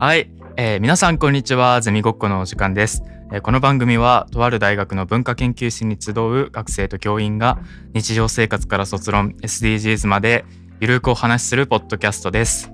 [0.00, 1.82] はい、えー、皆さんこんにちは。
[1.82, 3.02] ゼミごっこのお時間です、
[3.34, 7.58] えー、この番組はとある大学の文化研究室に集う学生と教員が
[7.92, 10.46] 日常生活から卒論 SDGs まで
[10.80, 12.72] ゆるくお話しするポッドキャストです。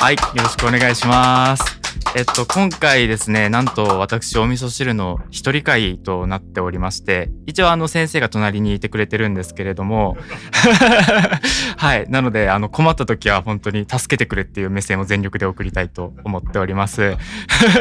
[0.00, 0.16] はい。
[0.16, 1.83] よろしくお願いします。
[2.16, 10.16] えっと、今回ですね、なんと私、お味噌汁の一人会となっておりまして、一応あの先生が隣にいてくれてるんですけれども、
[11.76, 12.08] はい。
[12.08, 17.16] なので、あの困った時は本当に助けてくれっていう目線を全力で送りたいと思っております。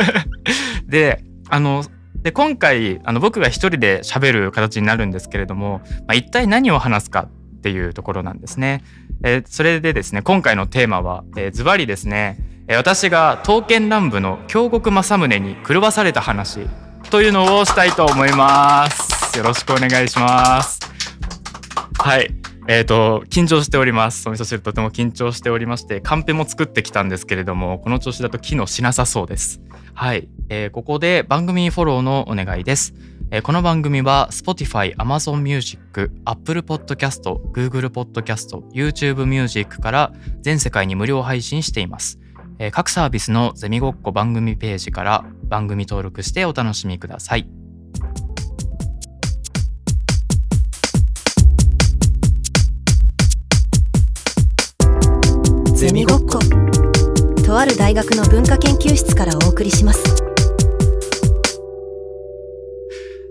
[0.87, 1.83] で、あの、
[2.23, 8.83] で、今回、あの僕が一人で喋る形になるんですけれども、まあ、一体何を話すかっていうところなんですね。
[9.23, 16.61] えー、それでですね、今回のテーマは、えー、ズバリですね、私が刀剣乱舞の京極政宗に狂わされた話
[17.09, 19.37] というのをしたいと思います。
[19.37, 20.79] よろしくお願いします。
[21.99, 22.33] はい。
[22.69, 24.29] えーと、緊張しております。
[24.29, 29.59] お味噌汁とても緊張しておりましてカンペも作ってきたんですけれどもこの調子だと機能しなさそうです。
[29.93, 32.93] はい、えー、ここで番組フォローのお願いです。
[33.31, 42.22] えこの番組は Spotify、Amazon Music、Apple Podcast、Google Podcast、YouTube Music から全世界に無料配信しています。
[42.63, 47.45] えー、各サービスのゼミごっこ番組ページから番組登録してお楽しみください。
[55.75, 56.39] ゼミごっこ
[57.45, 60.23] とある大学の文化研究室からお送りします。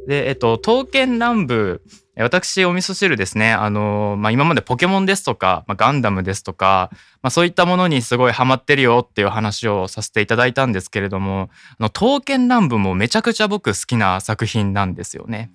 [0.07, 1.81] で、えっと、刀剣乱舞
[2.17, 3.53] 私、お味噌汁ですね。
[3.53, 6.91] あの、まあ、今までポケモンですとか、まあ、ガンダムですとか、
[7.23, 15.53] まあ、そういったものにすごいハマってるよっていう話をさせていただいたんですけれども、あの、刀剣乱舞もめちゃくちゃ僕好きな作品なんですよね。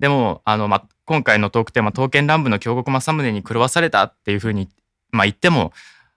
[0.00, 4.68] でも、あの、まあ、今回のトークテーマ、刀剣乱舞の京極政宗に狂わされたっていうふうに、
[5.12, 5.72] まあ、言っても、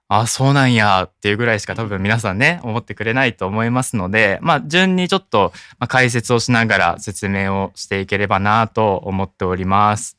[0.08, 5.52] あ、そうなんやっていうぐらいしか多分皆さんね、思ってくれないと思いますので、まあ、順にちょっと
[5.88, 10.18] 解説をしながら説明をしていければなと思っております。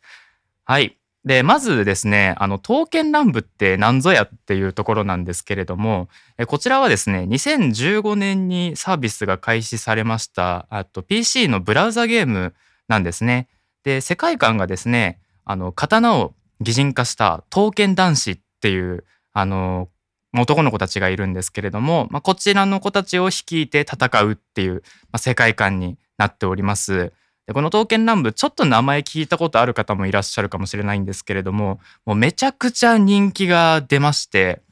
[0.65, 0.97] はい。
[1.25, 6.09] で、まずですね、あの、刀剣乱舞って何ぞやっていうところなんですけれども、
[6.47, 12.55] こちらはですね、2015年にサービスが開始されました、あと PC のブラウザゲーム
[12.89, 13.49] なんですね。
[13.83, 19.05] で、世界観がですね、あの、刀を擬人化した刀剣男子っていう
[19.38, 19.91] あの、
[20.32, 24.80] 男の子たちがいるんですけれども、まあ、こちらの子たちを率いて戦うっていう、ま
[25.12, 27.12] あ、世界観になっております。
[27.47, 34.62] でこの刀剣乱舞ちょっと名前聞いたことある方もいらっしゃるかもしれないんですけれどももうめちゃくちゃ人気が出まして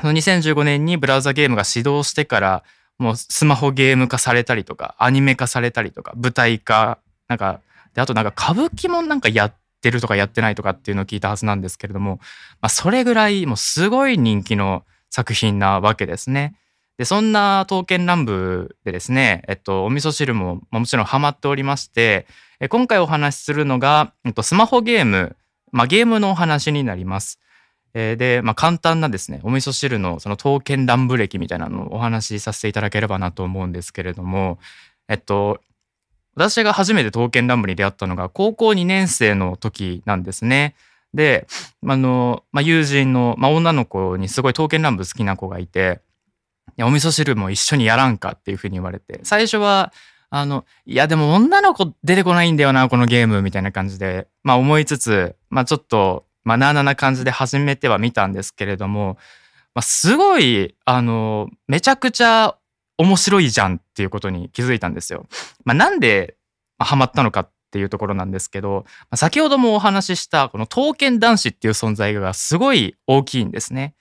[0.00, 2.64] その2015年にブラウザゲームが始動してから
[2.96, 6.98] もうスマホゲーム化されたりとかアニメ化されたりとか舞台化
[7.28, 7.60] なんか
[7.92, 12.16] であとなんか歌舞伎もなんかやっってるとかやってないとかっていうのを聞いたはずなんですけれども、
[12.60, 16.56] まあ、それぐらいもうすごい人気の作品なわけですね。
[16.98, 22.26] で、そんな刀剣乱舞でですね、えっと、お味噌汁ももちろんハマっておりまして、
[22.70, 25.36] 今回お話しするのが、えっと、スマホゲーム、
[25.70, 27.38] まあ、ゲームのお話になります。
[27.94, 34.58] で、まあ、簡単なですね、お味噌汁のその刀剣乱舞歴みたいなのをお話しさせていただければなと思うんですけれども、
[35.08, 35.60] えっと、
[36.38, 40.76] 私が初めて刀剣乱舞に出会ったのが高校2年生の時なんですね。
[41.12, 41.48] で、
[41.84, 46.00] あの、まあ、友人の、まあ、女の子にすごい刀剣乱舞好きな子がいて、
[46.76, 49.92] いやお味噌汁も一緒にやらんかっていうふうに言われて、最初は、
[50.30, 59.16] あの、いやでも女の子出てこないんだよな、このゲームみたいな感じで、まあ思いつつ、まあちょっと、まあなあなな感じで始めてはみたんですけれども、
[59.74, 62.57] まあすごい、あの、めちゃくちゃ
[62.98, 65.26] 面白いじゃんっていうことに気づいたんですよ。
[65.64, 66.36] まあ、なんで
[66.78, 73.94] ハマったのかっていうところなんですけど、先ほどもお話ししたこの刀剣男子っていう存在がすごい大きいんですね。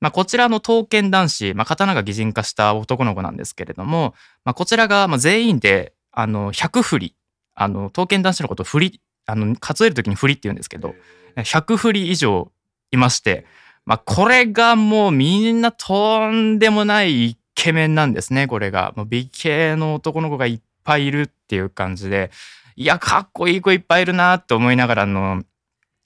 [0.00, 4.14] まあ、こちらの刀剣男子、まあ、刀が擬人化した男の子なんですけれども、
[4.44, 7.14] まあ、こちらが全員であの100振り、
[7.54, 10.94] あの刀剣男子のこと振り、あの数える時に振りって言うんですけど、
[11.36, 12.52] 100振り以上
[12.90, 13.46] いまして、
[13.86, 18.92] まあ、これがもうみんなとんでもないケメンなんですね、これが。
[18.94, 22.30] もう美形の男の子がいっぱいいるっていう感じで、
[22.76, 25.42] いや、かっこいい子いっぱいいるなって思いながらの、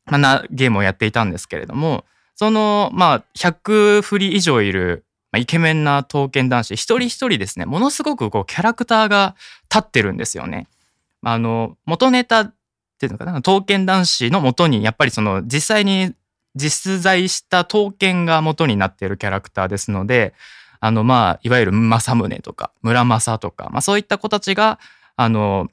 [0.07, 9.37] まあ、なゲームをやっていたんですけれども、その、まあ、100振り以上いる、まあ、イケメンな刀剣男子、一人一人ですね、ものすごくこう、キャラクターが
[9.71, 10.67] 立ってるんですよね。
[11.23, 12.55] あの、元ネタっ
[12.99, 16.15] ていうのかな、刀剣男子の元に、やっぱりその、実際に
[16.55, 20.33] 実在した刀剣が元になっているキャラクターですので、
[20.81, 24.79] あの、まあ、いわゆる政宗とか、村正とか、まあ、そういった子たちが、
[25.17, 25.69] あの、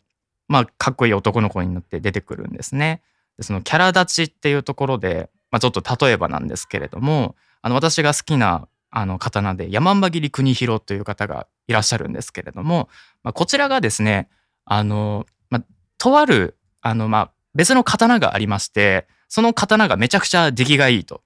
[0.47, 3.01] まあ、かっこいい男の子になって出てくるんですね。
[3.41, 12.89] そのキャラ立ちっていうところで、まあ、ちょっと例えばなんですけれども、あの、私が好きな、あの刀で山姥切国広という方がいらっしゃるんですけれども、
[13.21, 14.29] まあ、こちらがですね
[14.63, 15.63] あの、まあ、
[15.97, 21.21] とあるあの、まあ、別の刀がありましてその刀がめちゃくちゃ出来がいいと。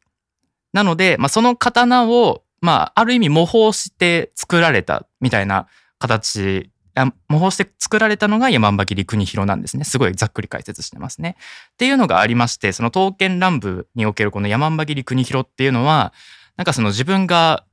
[0.73, 5.67] なので、まあ、その刀を、まあ、ある意味模倣して作られたみたいな
[5.99, 9.83] 形模倣して作られたのが山姥切国広なんですね。
[9.83, 11.37] すごいざっくり解説してますね。
[11.73, 16.13] っていうのがありまして、その刀剣乱舞におけるこの山姥切国広っていうのは、
[16.57, 17.65] なんかその自分が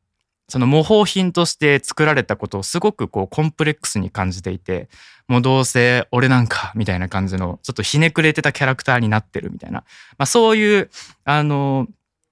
[0.48, 4.88] その模倣品として作られたことをすごくこうコンプレックスに感じていて、
[5.26, 9.84] もうどうせ俺なんかみたいな感じのちょっとひねくれてたキャラクターになってるみたいな、
[10.16, 10.90] まあそういう、
[11.24, 11.86] あの、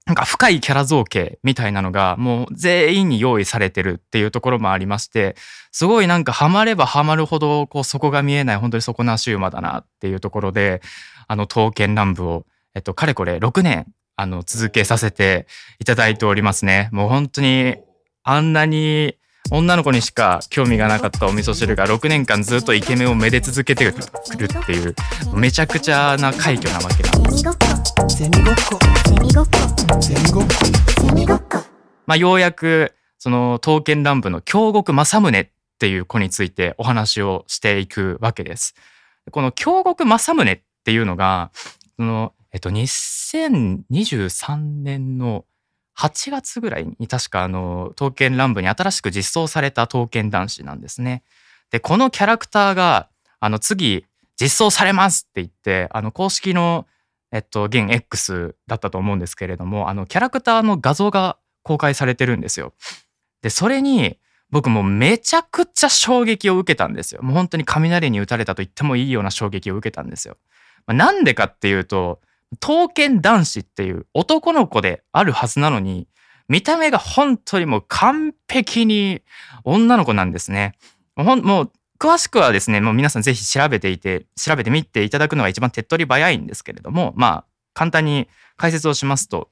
[0.07, 5.35] なんか深いキャラ造形みたいなのがもう全員に用意されてるっていうところもありまして、
[5.73, 10.81] すごいなんかハマればハマるほどこう底が見えない本当に底なし馬だなっていうところで、
[11.27, 15.49] あの刀剣乱舞を、えっと、かれこれ6年あの続けさせて
[15.81, 16.89] いただいておりますね。
[16.93, 17.75] もう本当に
[18.23, 19.17] あんなに
[19.51, 23.99] 女の子にしか興味がなかったお味噌汁が6年間ずっとイケメンをめで続けてく
[24.37, 24.95] るっていう
[25.35, 27.45] めちゃくちゃな快挙なわけなんです。
[32.07, 35.49] まあようやくその刀剣乱舞の京極正宗っ
[35.79, 38.75] ていう子についてお話をしていくわけです。
[39.31, 41.53] この京極正宗っていうのが
[41.97, 45.45] そのえっと2023年の
[45.99, 51.23] 8月ぐらいに確かあの刀剣乱舞に新しく実装された刀剣男子なんですね。
[51.71, 53.09] でこのキャラクターが
[53.41, 54.05] あの次
[54.41, 56.87] 実装されますって言ってあの公式の
[57.33, 62.73] えっと、現 X だったと思うんですけれども、あの、キャラクターの画像が公開されてるんですよ。
[63.43, 64.19] で、それに、
[64.51, 67.21] 僕もめちゃくちゃ衝撃を受けたんですよ。
[67.21, 70.37] もう本当に雷に打たれたと言ってもいいような衝撃を受けたんですよ。
[70.87, 72.21] まあ、なんでかっていうと、
[72.61, 76.09] 刀剣男子っていう男の子であるはずなのに、
[76.49, 79.23] 見た目が本当にもう完璧に
[79.65, 80.75] 女の子なんですね。
[81.17, 87.45] もう詳しくはですね、もう皆さんぜひ調べていて、調べてみていただくのが一番手っ取り早いんですけれども、まあ、
[87.75, 89.51] 簡単に解説をしますと、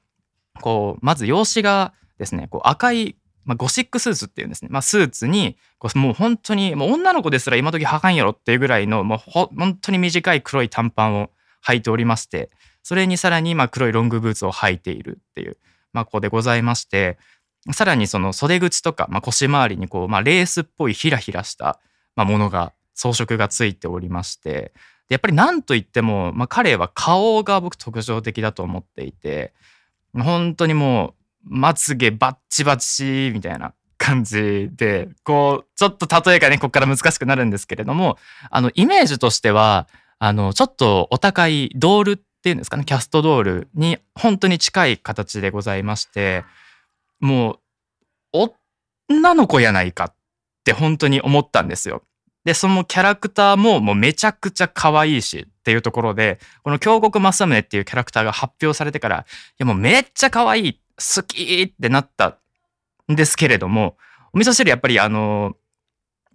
[0.61, 4.69] こう、まず容姿がですね、こう赤い、まあ、ゴシックスーツっていうんですね。
[4.71, 11.31] まあ、スーツに、こうもう本当に、もう女の子ですら今時履かんやろっていうぐらいの、もう本当に短い黒い短パンを
[11.65, 12.51] 履いておりまして、
[12.85, 15.57] それにさらに、まあ、黒いロングブーツを履いているっていう、
[15.91, 17.17] まあ、ここでございまして、
[17.73, 21.79] さらにその袖口とか、まあ、腰回りにこう、まあ、レースっぽいヒラヒラした、
[22.15, 24.71] ものが装飾がついておりまして
[25.09, 29.53] やっぱり何と言っても、まあ、彼は顔が僕特徴的だと思っていて
[30.13, 38.17] 本当にもうまつげバッチバチみたいな感じでこうちょっと例えがねここから難しくなるんですけれども
[38.49, 39.87] あのイメージとしては
[40.19, 46.45] あのちょっとお高いドールっていうんですかねキャストドールに本当に近い形でございまして
[47.19, 47.59] もう
[49.09, 50.15] 女の子やないかっ
[50.63, 52.03] て本当に思ったんですよ。
[52.43, 62.37] で、そのキャラクターももうめちゃくちゃ可愛いしっていうところで、この京極正宗っていうキャラクターが発表されてから、いやもうめっちゃ可愛い、好きってなった
[63.11, 63.97] んですけれども、
[64.33, 65.55] お味噌汁やっぱりあの、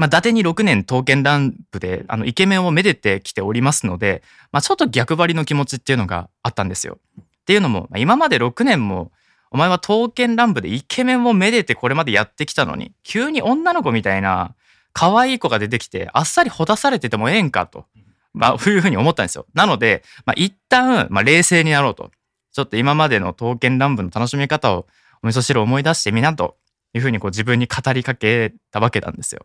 [0.01, 6.97] まあ、伊達に6年刀剣乱舞で、あの、イケメンをめでてきておりますので、まあ、ちょっと逆張りの気持ちっていうのがあったんですよ。
[7.21, 9.13] っていうのも、今まで6年も
[9.51, 14.55] お前は刀剣乱舞でイケメンをめでてこれまでやってきたのに、急に女の子みたいな
[14.95, 17.85] 可愛い子が出てきて、あっさりほだされててもええんかと、
[18.33, 19.45] まあ、そういうふうに思ったんですよ。
[19.53, 22.11] なので、まあ、一旦、まあ、冷静になろうと。
[22.53, 24.87] ちょっと今までの刀剣乱舞の楽しみ方を
[25.23, 26.57] お味噌汁を思い出してみなと
[26.95, 29.45] いうふうにこう自分に語りかけたわけなんですよ。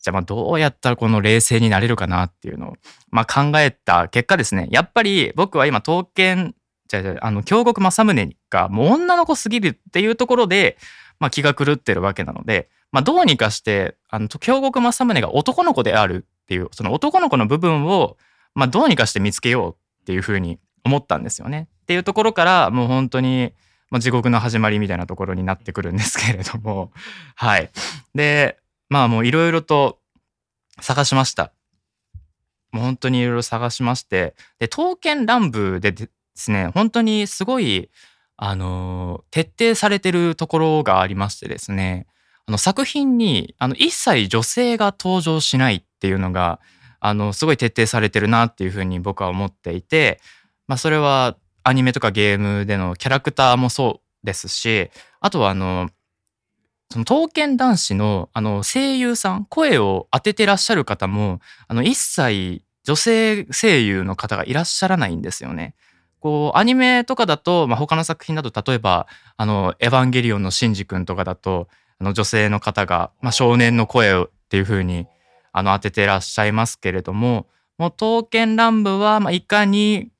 [0.00, 2.74] じゃあまあどうやったらこの冷静になれるかなっていうのを、
[3.10, 6.54] まあ、考えた結果ですね、やっぱり僕は今刀剣
[6.88, 10.76] じゃじゃあの京極政宗がもう女の子すぎるっていうところで、
[11.18, 18.16] まあ、気が狂ってるわけなので、まあ、どうにかしてあの京極政宗が男の子であるっていうその男の子の部分を、
[18.54, 19.72] まあ、どうにかして見つけよう
[20.02, 21.68] っていうふうに思ったんですよね。
[21.82, 23.52] っていうところからもう本当に、
[23.90, 26.92] まあ、地獄の始まりみたいなところになってくるんですけれども。
[27.34, 27.70] はい。
[28.14, 28.58] で
[28.88, 29.98] まあもういろいろと
[30.80, 31.52] 探しました。
[32.72, 37.90] もう本当にいろいろ探しましてで刀剣乱舞でですね、本当にすごい、
[38.36, 42.06] あの、徹底されてるところがありましてですね、
[42.46, 46.60] あの作品にあの一切女性が登場しないっていうのが、
[47.00, 50.20] あの、すごい徹底されてるなっていうふうに僕は思っていて、
[50.66, 55.88] まあそれはアニメとかゲームでのキャラクターもそうですし、あとはあの、
[56.90, 65.74] その刀剣男子のあの声優さん、声を当ててらっしゃる方も、あの一切女性声優の方がいらっしゃらないんですよね。
[66.20, 75.06] こう、アニメとかだと、まあ、他の作品だと、例えば、あの、エヴァンゲリオンのシンジ君とかだと、あの、女性の方が、まあ、少年の声をっていう風に、
[75.52, 80.12] あの、当ててらっしゃいますけれども、もう、刀剣乱舞は、まあ、いかに、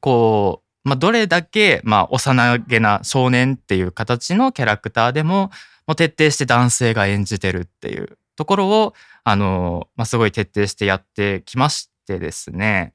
[0.00, 5.50] こう、まあ、どれだけ、まあ、幼げな少年っていう形のキャラクターでも、
[5.88, 12.94] もう徹底して男性が演じてるっていうところを、あの、まあ、すごい徹底してやってきましてですね、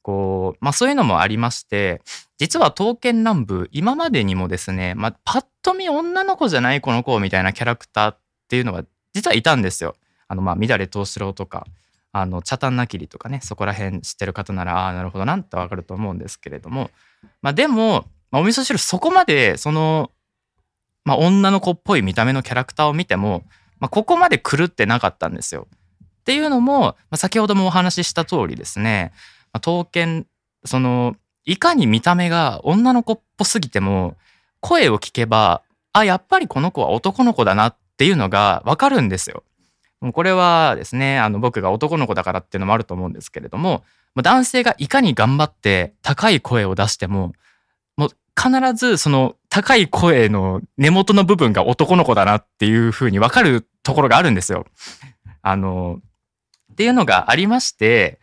[0.00, 2.00] こう、まあそういうのもありまして、
[2.38, 9.96] 実は刀剣乱舞、今までにもですね、まあパッと見女の子じゃないこの子みたいなキャラクターっていうのが実はいたんですよ。
[10.28, 11.66] あの、まあ、乱れ藤四郎とか、
[12.18, 16.90] あの、茶炭なきりとかね、そこら辺知ってる方なら、ああ、なるほどなんてわかると思うんですけれども、
[17.42, 20.10] まあでも、まあ、お味噌汁そこまで、その、
[21.04, 23.44] まあ女の子っぽい見た目のキャラクターを見ても、
[23.78, 25.68] まあここまで狂ってなかったんですよ。
[25.70, 29.12] っていうのも、まあ、先ほどもお話しした通りですね、
[29.52, 30.26] ま刀剣、
[30.64, 34.16] その、いかに見た目が女の子っぽすぎても、
[34.60, 39.44] 声を聞けば、あ、やっぱりこの子は男の子だなっていうのがわかるんですよ。
[40.12, 43.84] これはですね、あの僕が男の子だからっていうのもあると思うんですけれども、
[44.22, 47.32] 男性がいかに頑張って高い声を出しても、
[47.96, 48.08] もう
[48.40, 54.66] 必ずその高い声の根元の部分が男の子だなっていうふうにわかるところがあるんですよ。
[55.42, 56.00] あの、
[56.72, 58.20] っていうのがありまして、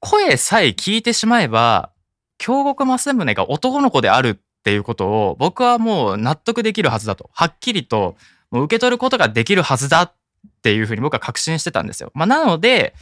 [0.00, 1.92] 声さえ聞いてしまえば、
[2.38, 7.30] 京極正宗が男の子であるっていうことを僕はもう納得できるはずだと。
[7.34, 8.16] はっきりと
[8.50, 10.14] もう受け取ることができるはずだっ
[10.62, 12.10] ていうふうに僕は確信してたんですよ。
[12.14, 12.94] まあ、なので、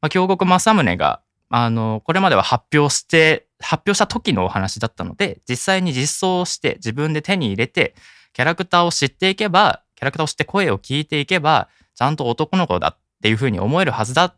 [0.00, 1.20] まあ、京極正宗が、
[1.50, 7.94] あの、これまでは発表して、発表した時のお話だったので、実際に実装して自分で手に入れて、
[8.32, 14.36] キャラクターを知っていけば、キャラクターを知って声を聞いていけば、ちゃんと男の子だっていうふうに思えるはずだっ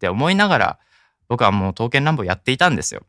[0.00, 0.78] て思いながら、
[1.28, 3.02] 僕はもう刀剣乱舞やっていたんですよ。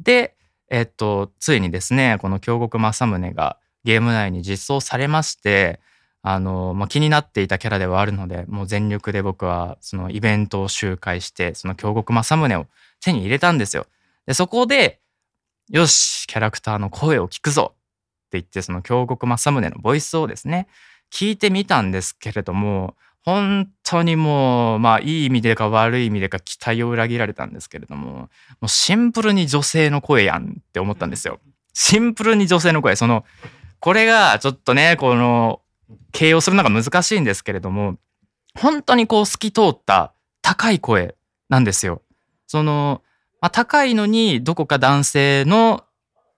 [0.00, 0.36] で、
[0.70, 5.80] えっと、ついにですね、この京極正宗がゲーム内に実装されまして、
[6.22, 12.66] あの、まあ、気になっていたキャラではあるので、もう全力で僕はそのイベントを周回して、その京極正宗を
[13.00, 13.86] 手に入れたんですよ。
[14.26, 15.00] で、そこで、
[15.70, 17.76] よし、キャラクターの声を聞くぞっ
[18.30, 20.68] て言って、その京極正宗のボイスをですね、
[21.10, 28.28] 聞いてみたんですけれども、本当にもう、まあいい意味でか悪い意味でか期待を裏切られたんですけれども、も
[28.62, 31.38] うシンプルに女性の声やんって思ったんですよ。
[31.74, 32.96] シンプルに女性の声。
[32.96, 33.24] その、
[33.78, 35.60] これがちょっとね、この、
[36.12, 37.96] 形容するのが難しいんですけれども、
[38.58, 41.16] 本当にこう透き通った高い声
[41.48, 42.02] なんですよ。
[42.46, 43.02] その、
[43.40, 45.84] まあ、高いのにどこか男性の、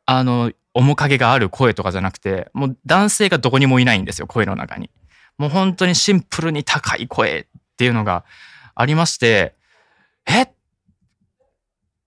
[0.05, 4.91] あの、面影がある声とかじゃなくて、もう男性がどこにもいないんですよ、声の中に。
[5.39, 7.45] もう本当にシンプルに高い声っ
[7.77, 8.25] ていうのが
[8.75, 9.55] ありまして、
[10.27, 10.49] えっ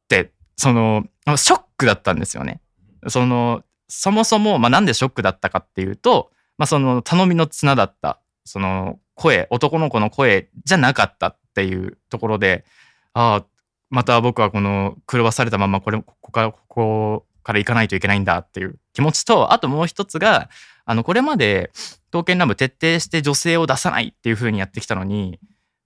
[0.08, 2.62] て、その、ショックだったんですよね。
[3.08, 12.66] その、そもそも、まあ、なんでショックだったかっていうと、まあ、その頼みの綱だった、その声、男の子の声じゃなかったっていうところで、
[13.14, 13.46] ああ、
[13.90, 20.50] また僕はこの狂わされたままこれ、ここから、ここから行かないといけないんだっていう気持ちと、あともう一つが、
[20.86, 21.72] あの、これまで、
[22.12, 25.40] 刀剣乱舞徹底して女性を出さないっていう風にやってきたのに、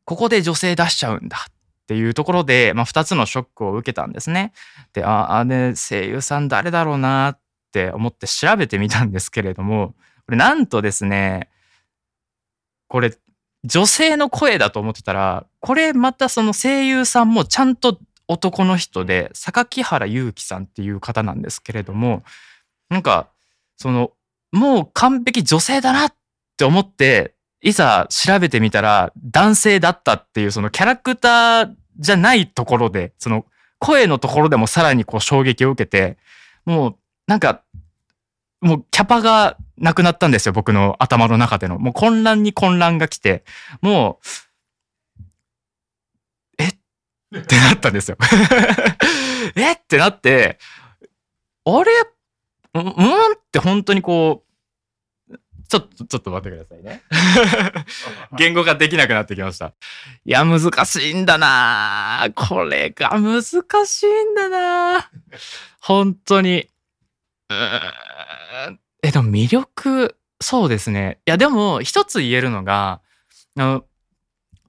[0.06, 1.54] ここで女性出しちゃうんだっ
[1.88, 4.54] ていうところで、まあ、二つのショックを受けたんですね。
[4.94, 7.40] で、あ、あれ、声優さん誰だろうなっ
[7.72, 9.96] て思って調べてみたんですけれども、
[10.30, 11.50] これなんとですね、
[12.88, 13.18] これ、
[13.64, 22.22] 女性の声だと思ってたら、これまたその声優さんもちゃんと男の人で、榊原祐希さんっていう方なんですけれども、
[22.92, 23.30] なんか、
[23.76, 24.12] その、
[24.52, 26.14] もう完璧女性だなっ
[26.58, 27.34] て思って、
[27.64, 33.48] いざ調べてみたら男性だったっていうそのキャラクターじゃないところで、その
[33.80, 36.20] 声のところでもさらにこう衝撃を受けて、
[36.66, 36.96] もう
[37.26, 37.64] なんか、
[38.62, 41.80] もうキャパがなくなったんですよ、僕の頭の中での。
[41.80, 43.44] もう混乱に混乱が来て、
[43.82, 44.20] も
[46.60, 46.68] う、え？
[46.68, 48.18] ってなったんですよ。
[49.56, 49.74] え？
[49.74, 50.60] ってなって、
[51.66, 51.92] あれ？
[52.76, 52.92] うんうん？
[52.92, 52.96] っ
[53.52, 54.50] て本当にこう、
[55.70, 57.04] ちょっと、ちょっと待ってくださいね。
[58.38, 59.74] 言語化できなくなってきました。
[60.26, 63.44] いや、難しいんだなこれが難
[63.86, 65.12] しいんだな
[65.80, 66.68] 本当に。
[69.04, 71.20] え、でも魅力、そうですね。
[71.26, 73.02] いや、でも一つ言えるのが、
[73.56, 73.86] あの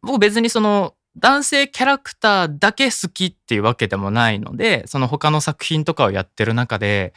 [0.02, 7.12] 僕別にその男性キャラクターだけ好きっていうわけでもないので、その他の作品とかをやってる中で、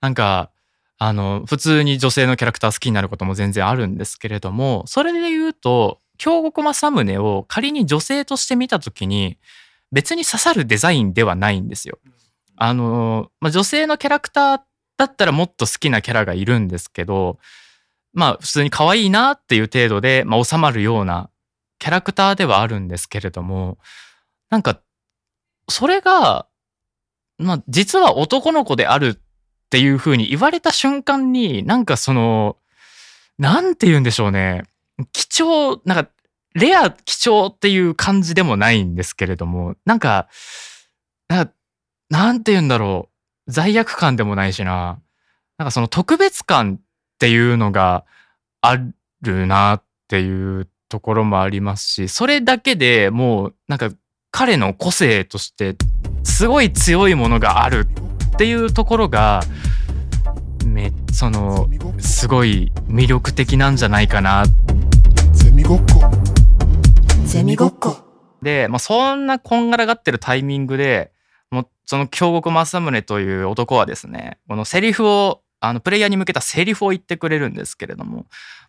[0.00, 0.50] なんか、
[0.98, 9.38] あの、普通に女性のキャラクター好きになることも全然あるんですけれども、それで言うと、京極正宗を仮に女性として見たときに、
[9.92, 11.98] 別に刺さるデザインではないんですよ。
[12.56, 14.60] あの、まあ、女性のキャラクター
[14.96, 17.38] だったらもっと好きなキャラがいるんですけど、
[18.12, 21.30] まあ普通に可愛いなっていう程度で、まあ、収まるような
[21.78, 23.78] キャラクターではあるんですけれども、
[24.50, 24.80] なんか、
[25.68, 26.46] それが、
[27.38, 29.16] まあ実は男の子であるっ
[29.70, 32.56] ていう風に言われた瞬間に、なんかその、
[33.38, 34.62] なんて言うんでしょうね。
[35.12, 36.10] 貴重、なんか、
[36.54, 40.28] レア貴重っていう感じでもないんですけれども、なんか、
[41.26, 41.52] なんか
[42.10, 43.13] なんて言うんだろう。
[43.46, 45.00] 罪悪感でもないしな。
[45.58, 46.84] なんかその特別感っ
[47.18, 48.04] ていうのが
[48.60, 48.76] あ
[49.22, 53.90] るなっていうところもありますし、それだけでもうなんか
[54.30, 55.76] 彼の個性として
[56.24, 57.86] すごい強いものがある
[58.34, 59.42] っていうところが、
[60.66, 61.68] め、その、
[62.00, 64.44] すごい魅力的なんじゃないかな。
[65.32, 66.10] ゼミごっこ
[67.24, 67.96] ゼミごっこ
[68.42, 71.12] で、まあ、そんなこんがらがってるタイミングで、
[71.54, 78.26] もその京極正宗という男はですね、このセリフを、あの、プレイヤーに向けたセリフを言ってくれるんですけれども、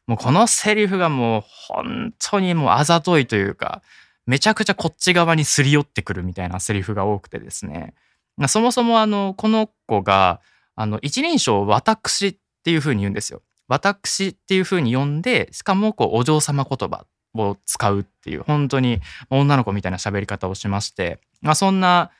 [0.07, 3.81] もうこのセリフがもう本当にもうあざといというか、
[4.25, 7.93] めちゃくちゃこっち側にすり寄ってくるみたいなセリフが多くてですね、
[8.37, 10.41] まそもそもあの、この子が、
[10.75, 13.41] あの、一人称私っていう風に言うんですよ。
[13.67, 18.99] 私っていう風に呼んで、しかもこう、お嬢様言葉を使うっていう、本当に
[19.29, 22.11] 女の子みたいな喋り方をしまして、まあそんな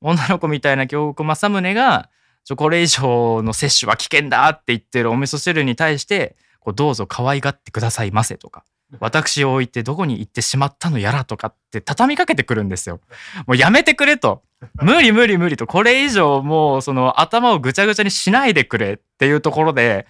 [0.00, 2.10] 女の子みたいな京極正宗が、
[2.44, 8.64] ちょこれ以上の摂取は危険だって言ってるお味噌汁に対して、こうどうぞ可愛がってくださいませとか、
[9.00, 13.00] 私を置いてどこに行ってしまったのやらとかって畳みかけてくるんですよ。
[13.46, 14.42] もうやめてくれと。
[14.80, 15.66] 無理無理無理と。
[15.66, 20.06] これ以上もうその頭をぐちゃぐちゃにしないでくれっていうところで、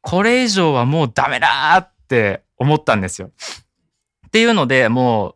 [0.00, 3.30] これ以上はもうダメだって思ったんですよ。
[4.26, 5.33] っていうので、もう、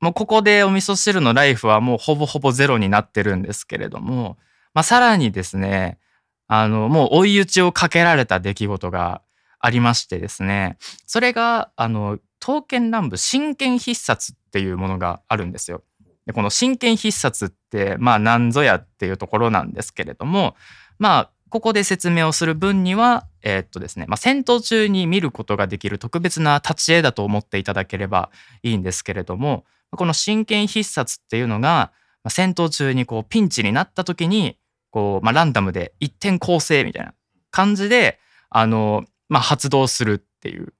[0.00, 4.38] もうここでお味噌汁のライフはもうほぼほぼゼロになってるんですけれども、
[4.72, 5.98] まあさらにですね、
[6.46, 9.22] あの、もう追い打ちをかけられた出来事が
[9.58, 15.82] ありましてですね、それが、あの、刀剣乱舞真剣必殺っていうものがあるんですよ。
[16.26, 20.56] でこの真剣必殺って、まあ何ぞやっていうところなんですけれども、
[20.98, 28.30] まあ、ここで説明をする分には、えーっとですね、まあ、戦闘中に見ることができる特別な立ち絵だと思っていただければ
[28.62, 34.56] いいんですけれども、この真剣必殺っていうのが、まあ戦闘中にこうピンチになった時に、
[34.90, 37.14] こう、まあ、ランダムで一点構成みたいな
[37.50, 38.18] 感じで、
[38.50, 40.74] あの、まあ、発動するっていう、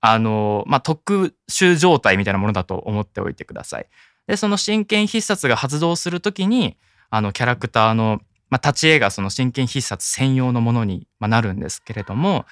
[0.00, 3.86] あの、まあ、特殊状態みたいなものだと思っておいてください。
[4.26, 6.76] で、その真剣必殺が発動するときに、
[7.10, 12.44] あの、キャラクターの、まあ、立ち絵がその真剣必殺専用のものになるんですけれども、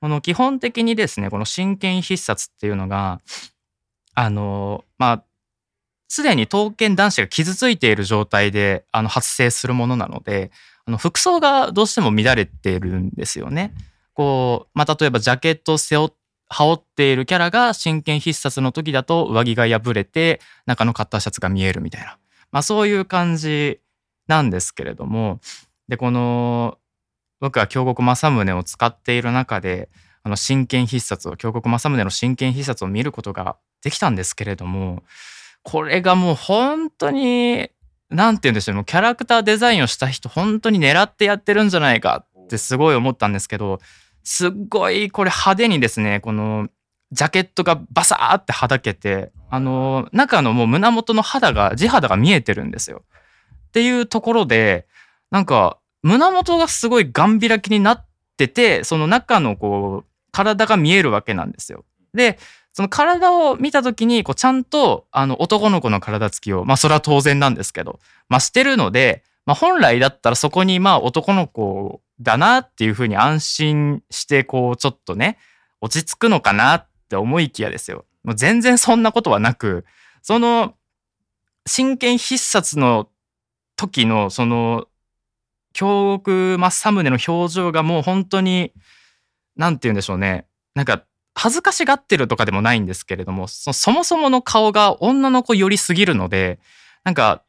[0.00, 3.20] この基本的にですね、この真剣必殺っていうのが、
[4.14, 5.24] あの、まあ、
[6.08, 10.50] すでに刀剣男子が傷ついている状態であの発生するものなので、
[10.86, 13.74] あの服装がどうしても乱れてるんですよね。
[14.14, 16.12] こう、まあ、例えばジャケットを背負
[16.48, 22.18] 羽織っているキャラが真剣必殺の時だと上着が破れて中のカッターシャツが見えるみたいな、
[22.50, 23.80] まあ、そういう感じ
[24.26, 25.40] なんですけれども
[25.88, 26.78] でこの
[27.40, 29.88] 僕は京極正宗を使っている中で
[30.22, 35.02] あの真剣必殺を京極正宗の真剣必殺を見ることができたんですけれども
[35.62, 37.70] これがもう本当に
[38.10, 43.80] なんて言うんでしょうもうキャラクターデザインをした人本当に狙ってやってるんじゃないかってすごい思ったんですけど
[44.24, 46.68] すっごいこれ派手にですねこの
[47.12, 53.02] ジャケットがバサーってはだけてあの中のもう胸元の肌が地肌が見えてるんですよ。
[53.68, 54.86] っていうところで
[55.30, 61.84] なんか胸元がすごいガン開きになっててその中のこう体が見えるわけなんですよ。
[62.14, 62.38] で
[62.72, 75.38] その体を見た時にこうちゃんとあの男の子の体つきをまあそれは当然なんですけど、まあ、してるので、まあ、本来だったらそこにまあ男の子だなっていうふうに安心してこうちょっとね
[75.80, 78.04] 落ち着くのかなって思いきやですよ。
[78.24, 79.84] もう全然そんなことはなく
[80.22, 80.74] その
[81.66, 83.08] 真剣必殺の
[83.76, 84.86] 時のその
[85.72, 88.72] 京極正宗の表情がもう本当に
[89.56, 91.04] なんて言うんでしょうねなんか
[91.38, 96.58] 恥ずかしがってるとかでもないんですけれどもそそもそもの顔が女の子寄りすぎるので
[97.04, 97.42] なんか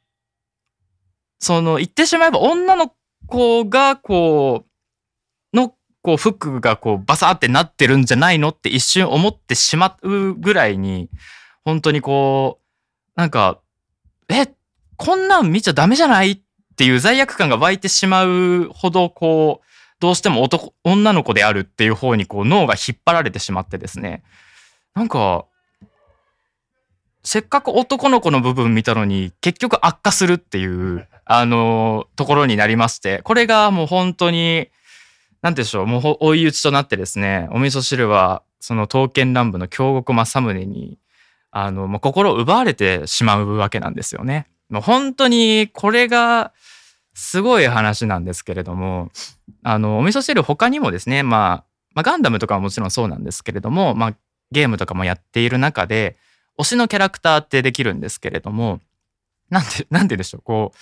[1.40, 2.94] その言ってしまえば女の
[3.26, 4.66] 子がこ
[5.54, 11.10] うのこう服がこうバサーってなってるんじゃないのって一瞬思ってしまうぐらいに
[11.66, 12.60] 本当にこ
[13.18, 13.60] うなんか
[14.30, 14.54] え
[14.98, 16.32] こんなん見ちゃダメじゃない？
[16.32, 16.40] っ
[16.78, 19.66] ていう罪悪感が湧いてしまうほどこう
[20.00, 24.24] どうしても男女の子であるっていう方にこう脳が引っ張られてしまってですね
[24.94, 25.46] なんか
[27.24, 34.70] せっかく男の子の部分見たのに結局悪化するっていう、あのところになりまして、これがもう本当に、
[35.42, 40.98] なんてでしょう、もう追い打ちとなってですね、お味噌汁はその刀剣乱舞の京極正宗に、
[41.52, 44.48] あの、もう心を奪われてしまうわけなんですよね。
[44.70, 46.52] もう本当にこれが
[47.20, 49.12] すごい話なんですけれども、
[49.64, 54.16] あの、お味噌汁他にもですね、まあ、まあ、ガンダムとかはもちろんそうなんですけれども、まあ、
[54.52, 56.18] ゲームとかもやっている中で、
[56.58, 58.80] 推しのキャラクターってできるんですけれども、
[59.50, 60.78] なんて、なんて言うんでしょう、こう、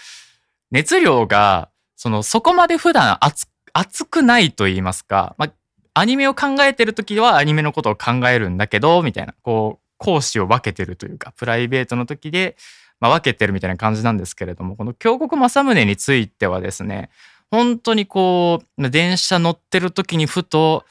[0.70, 5.52] 熱量が、その、そこまで普段熱熱くないと言いますか、まあ、
[5.94, 12.56] アニメを考えてる時はアニメのことを考えるんだけど、みたいな、こう、講師を分けてるというか、プライベートの時で、
[13.00, 17.10] まあ、分けてるみたいな感じなんですけれども、この京極正宗についてはですね、
[17.52, 20.86] 本当にこう、電車乗ってる時にふと、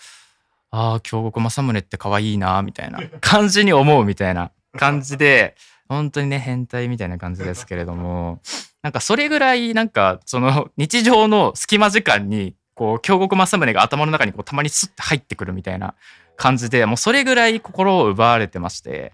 [0.71, 5.57] ああ、京極正宗って可愛いな、みたいな感じに思うみたいな感じで、
[5.89, 8.41] 本当にね、変態みたいな感じですけれども、
[8.83, 15.95] なんかそれぐらい、なんか、その日常の隙間時間に、こう、京極正宗が頭の中にこうたまにスッて入ってくるみたいな
[16.37, 19.13] 感じで、もうそれぐらい心を奪われてまして、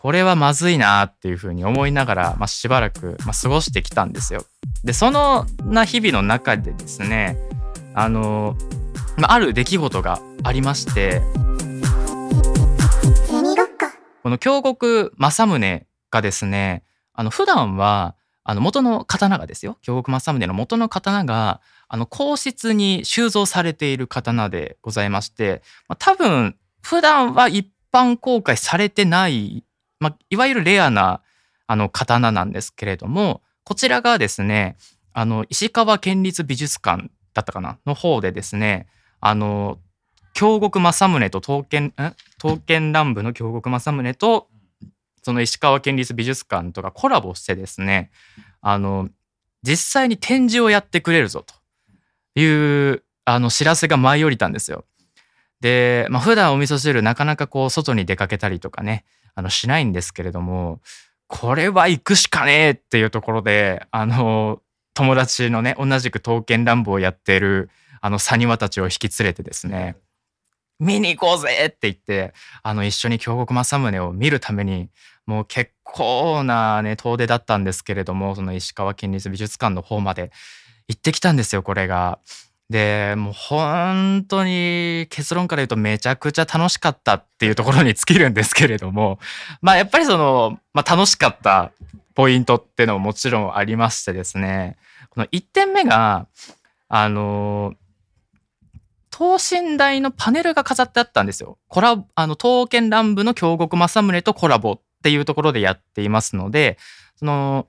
[0.00, 4.44] これはまずいなっていうふうに思いながら、まあ、しばらく、まあ、過ごしてきたんですよ。
[4.84, 7.36] で、そのな日々の中でですね、
[7.94, 8.56] あの、
[9.16, 11.20] まあ、ある出来事がありまして、
[14.22, 29.64] この京極正宗がですね、あの、普段は、あの、元の刀がですよ、京極正宗の元の刀が、あの、皇室に収蔵されている刀でございまして、まあ、多分、普段は一般公開されてない、
[30.00, 31.22] まあ、いわゆるレアな、
[31.66, 34.76] あの、刀なんですけれども、こちらがですね、
[35.12, 38.86] あの、石川県立美術館だったかなの方でですね、
[39.20, 39.78] あの、
[40.34, 41.92] 京極正宗と刀剣、ん
[42.38, 44.48] 刀剣乱舞の京極正宗と、
[45.22, 48.10] その石川県立美術館とかコラボしてですね、
[48.60, 49.08] あの、
[49.62, 51.44] 実際に展示をやってくれるぞ
[52.34, 54.84] という、あの、知らせが舞い降りたんですよ。
[55.60, 59.04] で、まあ、普段お味噌汁なかなかこう、外に出かけたりとかね、
[59.38, 60.80] あの、しないんですけれども、
[61.28, 64.60] これは行くしかねえっていうところで、あの、
[64.94, 67.70] 友達のね、同じく刀剣乱舞をやっている、
[68.00, 69.96] あの、サニワたちを引き連れてですね、
[70.80, 74.90] 見に行こうぜって言って、あの、一緒に京極正宗を見るために、
[75.24, 80.32] もう結構なね、遠出だったんですけれども、その石川県立美術館の方まで
[80.88, 82.18] 行ってきたんですよ、これが。
[82.70, 89.18] で、もう本当に結論から言うとめちゃくちゃ楽しかったっていうところに尽きるんですけれども、
[89.62, 91.72] まあやっぱりその、まあ楽しかった
[92.14, 94.76] ポイントっていうのももちろんありましてですね、
[95.10, 96.26] この1点目が、
[96.88, 97.74] あの、
[99.10, 101.58] 等身大のパネルが飾ってあったんですよ。
[101.68, 106.76] コラあの、刀剣乱舞の京極正宗とコラボっていうところでやっていますので、
[107.16, 107.66] その、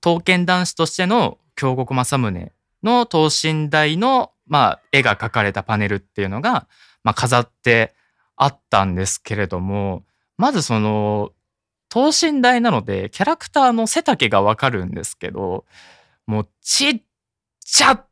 [0.00, 2.52] 刀剣男子としての京極正宗
[2.86, 6.66] の等身大の、まあ、絵が描かれたパネルっていうのが、
[7.04, 7.94] まあ、飾って
[8.36, 10.04] あったんですけれども、
[10.38, 11.32] まずその、
[11.88, 15.64] 等身大なので、キャラクターの背丈がわかるんですけど、
[16.26, 17.02] もう、ちっ
[17.64, 18.06] ちゃっ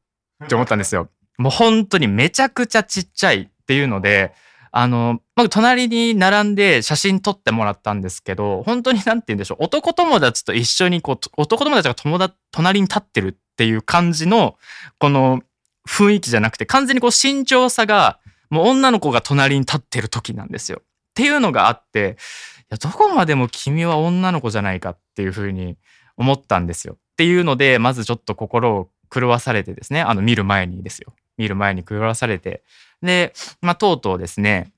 [0.48, 1.08] て思ったんですよ。
[1.38, 4.32] もう本当にめちゃくちゃちっちゃいっていうので、
[4.70, 14.58] あの、まあ、隣に並んで写真撮ってもらったんですけど、本当になんて言うんでしょう、男友達と一緒にこう、男友達が友達、隣に立ってるっていう感じの、
[14.98, 15.42] この
[15.88, 18.18] 雰囲気じゃなくて、完全にこう身長差が、
[18.50, 20.82] もう女の子が隣に立ってる時なんですよ。
[20.82, 20.82] っ
[21.14, 22.16] ていうのがあって、
[22.62, 25.76] いや、どこまでも君は女の子じゃないかっていうふうに
[26.16, 26.94] 思ったんですよ。
[26.94, 31.12] っていうので、まずちょっと心を狂わされてですね、あの、見る前にですよ。
[31.36, 32.64] 見る前に狂わされて。
[33.02, 34.72] で、まあ、とうとうですね、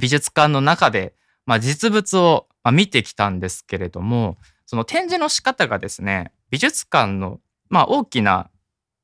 [0.00, 1.14] 美術館の中で、
[1.46, 7.40] まあ、実物を見てきたんですけれども、その展示の仕方がですね、美術館の、
[7.70, 8.50] まあ、大きな、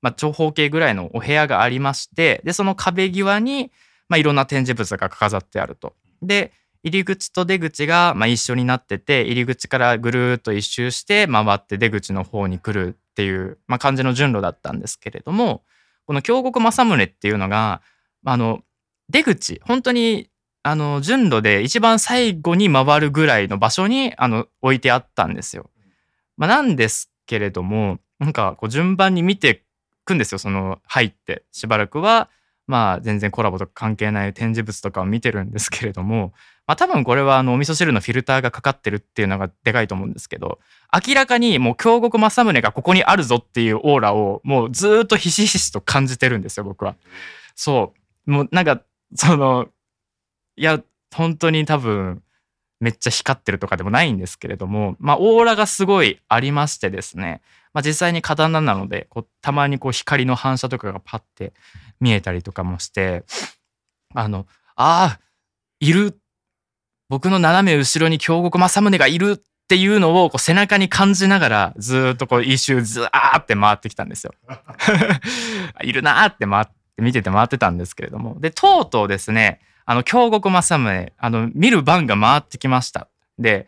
[0.03, 3.73] まあ、長方形ぐらいのお部屋がありまして、で、その壁際に、
[4.09, 5.95] まあ、いろんな展示物が飾ってあると。
[6.23, 6.53] で、
[6.83, 15.65] 入り口と出口がまあ一緒になってて、入り口からぐるっと一周して回って出口の方に来るっていう、まあ、感じの順路だったんですけれども、
[16.07, 17.83] この京極正宗っていうのが、
[18.25, 18.61] あの、
[19.09, 20.31] 出口、本当に、
[20.63, 25.71] あの、順路で一番最後に回るぐらいの場所に、あの、置いてあったんですよ。
[26.37, 29.63] まあ、なんですけれども、なんか、こう、順番に見て
[30.05, 31.45] くんですよ、その、入って。
[31.53, 32.31] しばらくは、
[32.67, 36.33] まあ、全然コラボとか関係ない展示物とかを見てるんですけれども、
[36.67, 40.59] まあ、多分これは、あの、お味噌汁のフィルターがかかってるっていうのがでかいと思うんですけど、
[41.07, 46.97] 明らかにもう京極正宗がここにあるぞっていうオーラをもうずーっとひしひしと感じてるんですよ僕は。
[47.55, 47.95] そ
[48.27, 48.83] うもうなんか
[49.15, 49.69] その
[50.57, 50.81] いや
[51.15, 52.23] 本当に多分
[52.81, 57.41] めっちゃ光ってるとかでもないんですけれども、まあ、オーラがすごいありましてですね、
[57.73, 61.53] まあ、実際に刀なのでこうたまにこう光の反射とかがパッて
[62.01, 63.25] 見えたりとかもして
[64.15, 65.21] あのああ
[65.81, 66.19] いる。
[67.09, 74.35] 僕の斜め後ろに京極政宗がいるっていうのをこう背中に感じながらずーっとこう一周ずーって回ってきたんですよ。
[75.83, 78.41] いるなーって回って見てて回ってたんですけれども。
[78.41, 83.09] でとうとうですねあの京極政宗あの見る番が回ってきました。
[83.38, 83.66] で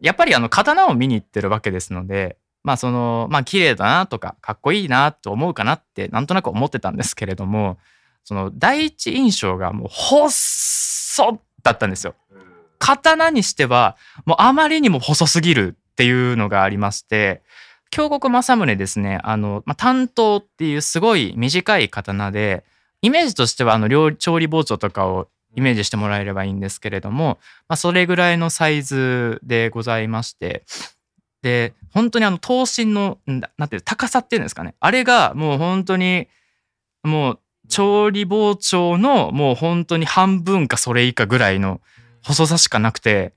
[0.00, 7.78] やっぱりあの刀を見に行ってるわけですのでまあそのまあ綺麗だなとかかっこいいなと思うかなってなんとなく思ってたんですけれども
[8.24, 12.14] その第一印象がもう細だったんですよ。
[12.78, 17.42] 刀にしてはもうあまりにも細すぎるっていうのがありまして
[17.90, 22.64] 京極政宗ですねあの、まあ、担当っていうすごい短い刀で
[23.02, 27.38] イメージとしてはあの料理調理包丁とかをイメージしてもらえればいいんですけれども、
[27.68, 30.64] まあ、それぐらいのサイズでございまして
[31.42, 33.18] で本当にあの刀身の
[33.58, 34.74] なんていう高さっていうんですかね。
[34.80, 36.28] あれがもう本当に
[37.02, 37.38] もう
[37.68, 41.80] 調理包丁のもう本当に半分かそれ以下ぐらいの
[42.22, 43.32] 細さしかなくて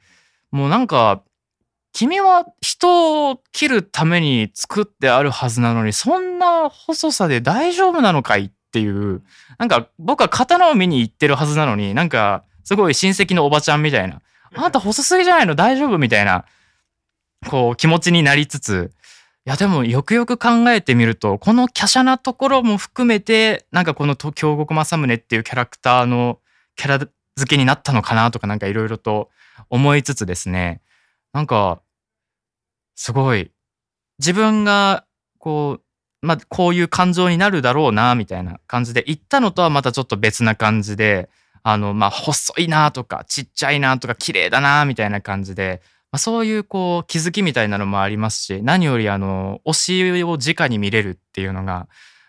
[0.51, 1.23] もうなんか
[1.93, 9.21] 君は人を切るために作ってあるはずなのにそんな細さで大丈夫なのかいっていう
[9.57, 14.21] なんか僕は刀を見に行ってるはずなのになんかすごい親戚のおばちゃんみたいな
[14.53, 15.55] あなた細すぎじゃないの？
[15.55, 15.97] 大丈夫？
[15.97, 16.43] みたいな
[17.47, 18.91] こう気持ちになりつつ
[19.45, 26.39] いやでもよくよく考えてみるとこの華奢なところも含めてなんかこの京極政宗っていうキャラクターの
[26.75, 27.11] キャラ付
[27.47, 29.29] けになったのかなとかなんかいろいろと
[29.69, 30.81] 思いつつですね。
[31.31, 31.79] なんか
[32.95, 33.51] すごい
[34.19, 35.05] 自分が
[35.37, 35.84] こう
[36.25, 41.29] まあこういう感情になるだろうなみたいな感じで言ったのとはまたちょっと別な感じで
[41.63, 49.73] あのまあ細いなとかちっちゃいなとか綺麗だなみたいな感じで、まあ、そういうこう気づきみたいなのもありますし何よりあの推
[50.17, 51.87] しを直に見れるっていうのが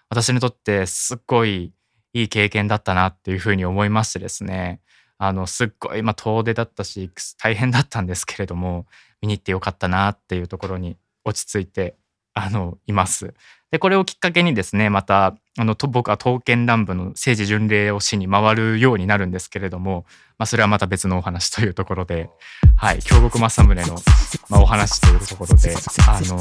[0.08, 1.72] 私にとってすっごい
[2.12, 4.80] いい経験だったなっていうふうに思いましてですね。
[5.18, 8.86] あのすっごい、まあ、遠出だったし大変だったんですけれども
[9.22, 11.96] 見に行ってよかったなっていうところに落ち着いて
[12.38, 13.32] あのいます。
[13.70, 20.04] でこれをきっかけにですねまたあのと僕は刀剣乱舞の政治巡礼をしに回るようになるんですけれども、
[20.38, 22.28] まあ、それはまた別のお話というところで、
[22.76, 23.98] はい、京極政宗の、
[24.50, 25.74] まあ、お話というところで
[26.06, 26.36] あの、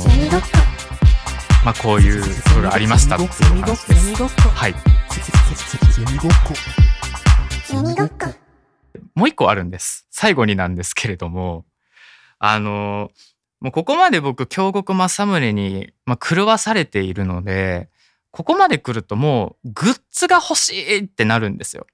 [1.64, 4.24] まあ、こういういろいろありましたっていうお話です。
[4.50, 4.76] はい、
[9.16, 10.08] もう一個あるんです。
[10.12, 11.64] 最後になんですけれども、
[12.38, 13.12] あの、
[13.66, 17.90] もうここまで僕、京極政宗に、まあ、狂わされているので、
[18.30, 21.88] ここまで来るともうグッズが欲しいってなるんですよ。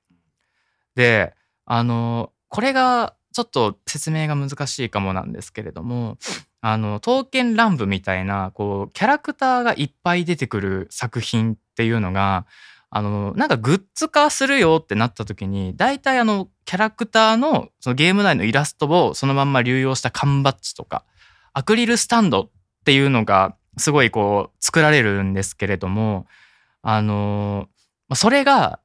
[0.95, 1.33] で、
[1.65, 6.17] あの、これがちょっと説明が難しいかもなんですけれども、
[6.59, 12.47] あの、刀剣乱舞みたいな、こう、キャラクターがいっぱい出てくる作品っていうのが、
[12.89, 21.05] あの、なんかグッズ化するよってなった時に、大体あの、キャラクターのそのゲーム内のイラストをそのまんま流用した缶バッジとか、
[21.53, 22.49] アクリルスタンドっ
[22.85, 26.25] ていうのがすごいこう作られるんですけれども、
[26.81, 27.67] あの、
[28.15, 28.79] それが、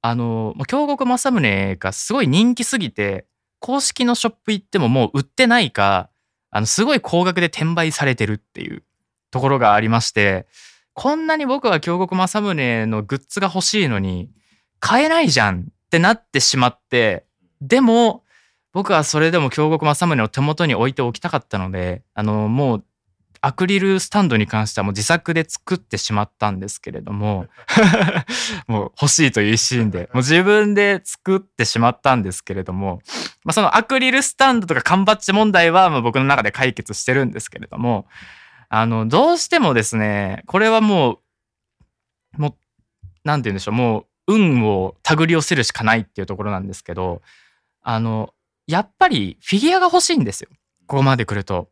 [0.00, 3.26] あの、京極政宗がすごい人気すぎて、
[3.60, 6.10] 公式のショップ行ってももう売ってないか、
[6.50, 8.82] あの、すごい高額で転売されてるっていう
[9.30, 10.46] ところがありまして、
[10.94, 14.30] こんなに僕は京極政宗のグッズが欲しいのに、
[14.80, 17.24] 買えないじゃんってなってしまって、
[17.60, 18.24] でも、
[18.72, 22.84] 僕はそれでも京極政宗を手元に置いておきたかったので、あの、もう、
[23.40, 27.46] アクリルスタンドに関してはもう自作で作ってしまったんですけれども、
[28.66, 33.00] もう欲しいという一心で、 もう自分で作ってしまったんですけれども、
[33.44, 38.06] まあ、そのアクリルスタンドとか缶バッジ問題はもう僕の中で解決してるんですけれども、
[38.68, 41.20] あの、どうしてもですね、これはも
[42.36, 42.54] う、もう、
[43.24, 47.22] なんて言うんでしょう、もう、運を手繰り寄せるしかないっていうところなんですけど、
[47.82, 48.34] あの、
[48.68, 50.48] やっぱりフィギュアが欲しいんですよ。
[50.86, 51.68] ここまで来ると。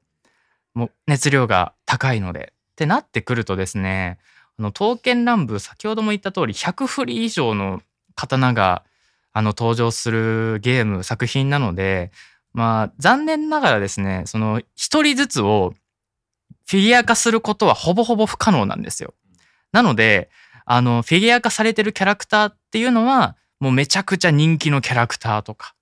[0.75, 2.53] もう熱量が高いので。
[2.73, 4.19] ってなってくるとですね、
[4.59, 7.81] あの、刀剣乱舞、先ほども言った通り、100振り以上の
[8.15, 8.85] 刀が、
[9.33, 12.11] あの、登場するゲーム、作品なので、
[12.53, 15.75] まあ、残念ながらですね、その、一人ずつを
[16.69, 19.15] フィギュア化することはほぼほぼ不可能なんですよ。
[19.73, 20.31] なので、
[20.67, 25.75] あの、フィギュア化されてるキャラクターっていうのは、もうめちゃくちゃ人気のキャラクターとか、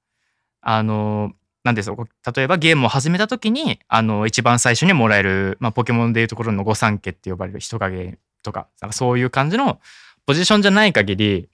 [0.64, 2.08] あの、なんですよ。
[2.34, 9.80] 例えばゲームを始めた時に、あの、一番最初にもらえる、まあ、ポケモンでいうところの御三家って呼ばれる人影とか、なんかそういう感じの
[10.26, 11.48] ポジションじゃない限り、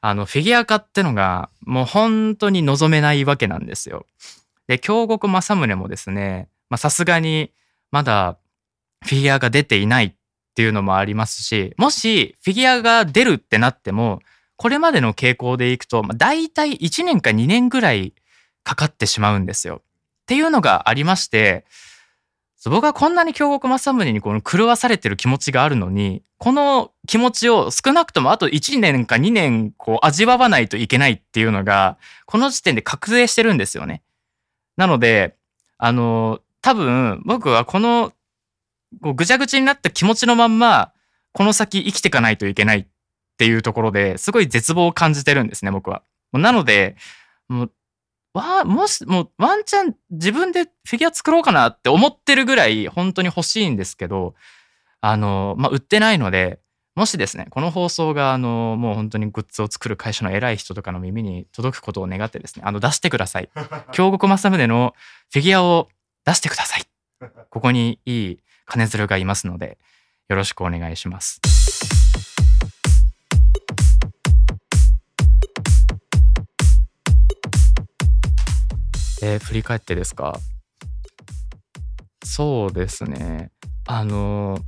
[0.00, 4.06] あの、フィギュア化ってのが、もう本当に望めないわけなんですよ。
[4.66, 7.50] で、京極正宗もですね、まあさすがに
[7.90, 8.36] まだ
[9.04, 10.14] フィギュアが出ていないっ
[10.54, 14.20] ていうのもありますし、もしフィギュアが出るってなっても、
[14.56, 18.14] これまでの傾向でいくと、まあ、大体1年か2年ぐらい
[18.64, 19.76] かかってしまうんですよ。
[19.76, 21.64] っていうのがありまして、
[22.70, 34.02] 僕はこんなに京極正宗にこの狂わされてる気持ちがあるのに、この気持ちを少なくともあと1年か2年こう味わわないといけないっていうのが、この時点で確定してるんですよね。
[34.76, 35.36] なので、
[35.76, 38.12] あの、多分僕はこの
[39.02, 40.92] こうぐちゃぐちゃになった気持ちのまんま、
[41.32, 42.86] この先生きていかないといけないっ
[43.36, 46.02] ていうところですごい絶望を感じてるんですね、僕は。
[46.32, 46.96] なので、
[47.48, 47.72] もう、
[48.34, 54.34] わもし、もうワンチャン自分でフィギュア作ろうかなって思ってるぐらい本当に欲しいんですけど、
[55.00, 56.60] あの、まあ、売ってないので、
[56.96, 63.50] もしですね、この放送が、あの、もう本当にグッズを作る会社の偉い人とかの耳に届くことを願ってですね、あの、出してください。
[63.92, 64.94] 京極正宗の
[65.32, 65.88] フィギュアを
[66.24, 66.84] 出してください。
[67.50, 69.78] ここにいい金鶴がいますので、
[70.28, 72.33] よろしくお願いします。
[79.24, 80.38] えー振り返ってですか？
[82.24, 83.50] そうですね。
[83.86, 84.58] あの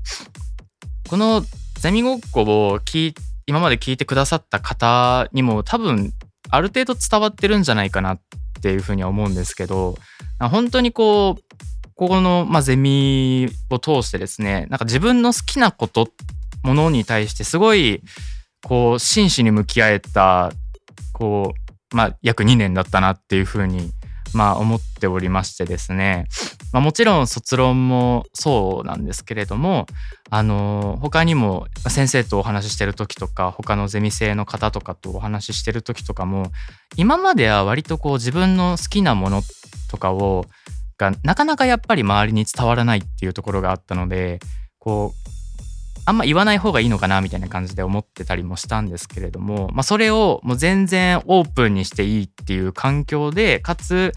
[1.09, 1.43] この
[1.79, 3.15] ゼミごっこを聞
[3.47, 6.13] 今まで聞いてくださった方にも多分
[6.51, 8.21] ある程度伝わってるんじゃないかなっ
[8.63, 9.97] ていうふうには思うんですけど
[10.39, 11.43] 本当にこう
[11.95, 16.09] ここの、まあ、ゼミを通してですねなんか自分の好きなこと
[16.63, 18.03] ものに対してすごい
[18.63, 20.51] こう真摯に向き合えた
[21.13, 21.55] こ
[21.93, 23.93] う、まあ、約2年だったなっていうふうに
[24.37, 26.27] まあ思っておりましてですね、
[26.73, 29.87] まあ、もちろん卒論もそうなんですけれども
[30.31, 36.53] あの他にも先生とお話ししてる時とか他のゼミ生の方とかとお話ししてる時とかも
[36.97, 39.43] 今までは割とこう自分の好きなもの
[39.91, 40.45] とかを
[40.99, 44.39] がなかなかやっぱり周りに伝わらないっていうところがあったので
[44.79, 45.26] こう
[46.07, 54.13] あんま言わない方がいいのかなみたいな感じで思ってたりもしたんですけれども、まあ、それをもう全然オープンにしていいっていう環境でかつ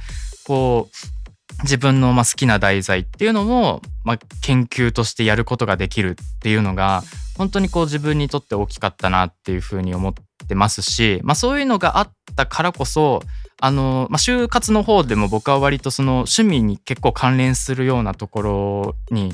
[0.45, 7.02] こう自分のまあ好きな題材っていうのもまあ研究としてやることができるっていうのが
[7.38, 10.13] 本当にこう自分にとって大きかったなっていうふうに思っ
[10.47, 13.21] てますし、まあ、そういうのがあったからこそ
[13.60, 19.34] あの、まあ、就活の方でも僕は割とその趣味に結構関連するようなところに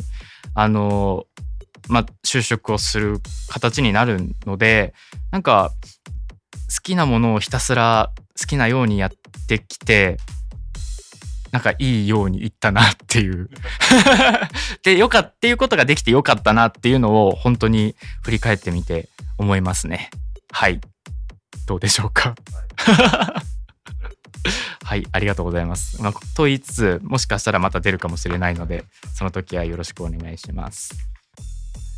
[0.54, 1.26] あの
[1.88, 3.20] まあ、就職をする
[3.50, 4.94] 形になるので
[5.32, 5.72] なんか
[6.74, 9.12] 好きなものをひたすら好きなようにやっ
[9.48, 10.18] てきて
[11.52, 13.50] なんかいいようにいったなっていう。
[14.84, 20.10] でよかっていうことができてよかったなっていうのを本当に振り返ってみて思いますね。
[20.52, 20.82] はい。
[21.66, 22.36] どうでしょうか？
[24.84, 28.84] はいありがとうございます、まあ、と言いつつもしかしたらまた出るかもしれないので
[29.16, 31.15] その時はよろしくお願いします。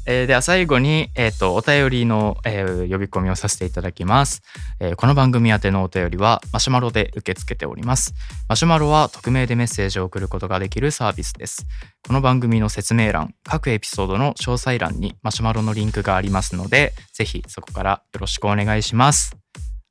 [0.09, 4.41] えーでは最後に、えーとお便りの、えー呼び込みをさせていただきます、
[4.79, 8.13] えーこの番組宛てのお便りはマシュマロで受け付けております。
[8.47, 11.67] マシュマロは匿名でメッセージを送ることができるサービスです。
[12.07, 19.35] この番組の説明欄各エピソードの詳細欄にマシュマロのリンクがありますのでぜひそこからよろしくお願いします。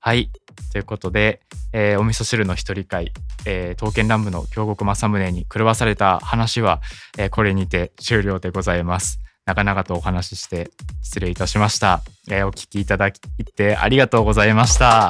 [0.00, 0.30] はい。
[0.72, 1.40] ということで、
[1.74, 3.12] えーお味噌汁の一人会、
[3.44, 6.80] えー、刀剣乱舞の京極正宗に狂わされた話は、
[7.18, 9.20] えーこれにて終了でございます。
[9.46, 10.70] 長々とお話しして
[11.02, 12.02] 失礼いたしました。
[12.28, 15.08] えーお聞きいただいてありがとうございました。